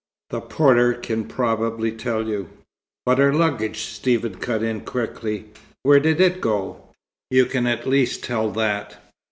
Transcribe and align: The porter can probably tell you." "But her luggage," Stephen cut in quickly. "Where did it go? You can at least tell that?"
The 0.31 0.41
porter 0.41 0.95
can 0.95 1.25
probably 1.25 1.91
tell 1.91 2.27
you." 2.27 2.49
"But 3.05 3.19
her 3.19 3.31
luggage," 3.31 3.81
Stephen 3.81 4.37
cut 4.39 4.63
in 4.63 4.81
quickly. 4.81 5.45
"Where 5.83 5.99
did 5.99 6.19
it 6.19 6.41
go? 6.41 6.85
You 7.29 7.45
can 7.45 7.67
at 7.67 7.85
least 7.85 8.23
tell 8.23 8.49
that?" 8.49 8.99